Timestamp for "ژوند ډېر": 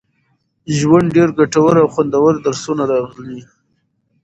0.77-1.29